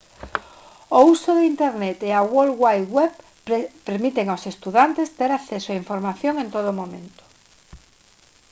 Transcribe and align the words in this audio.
o 0.97 0.99
uso 1.15 1.31
de 1.37 1.43
internet 1.53 1.97
e 2.09 2.11
a 2.13 2.21
world 2.31 2.55
wide 2.63 2.87
web 2.97 3.13
permiten 3.87 4.27
aos 4.29 4.43
estudantes 4.53 5.13
ter 5.19 5.31
acceso 5.33 5.67
á 5.73 5.81
información 5.83 6.33
en 6.43 6.47
todo 6.55 6.71
momento 6.81 7.23